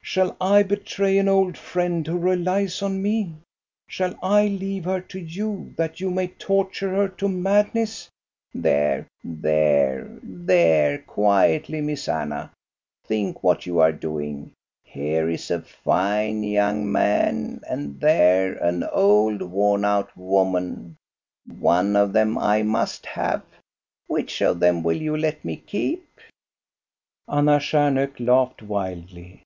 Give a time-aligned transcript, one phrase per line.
[0.00, 3.34] Shall I betray an old friend who relies on me.?
[3.88, 8.08] Shall I leave her to you, that you may torture her to madness?""
[8.54, 12.50] There, there, there; quietly, Miss Anna!
[13.06, 14.52] Think what you are doing!
[14.84, 18.80] Here is a fine young man, and 212 THE STORY OF COSTA BE RUNG.
[18.80, 20.96] there an old, worn out woman.
[21.60, 23.42] One of them I must have.
[24.06, 26.08] Which of them will you let me keep?"
[27.28, 29.42] Anna Stjarnhok laughed wildly.